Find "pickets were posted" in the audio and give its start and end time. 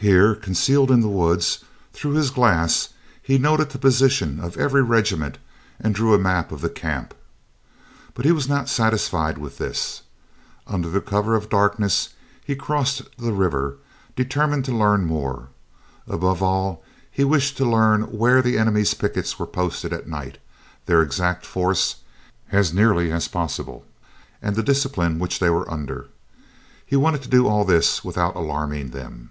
18.94-19.92